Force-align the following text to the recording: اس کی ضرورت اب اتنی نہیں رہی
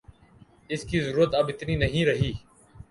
اس 0.69 0.83
کی 0.83 1.01
ضرورت 1.01 1.35
اب 1.35 1.49
اتنی 1.49 1.75
نہیں 1.75 2.05
رہی 2.05 2.31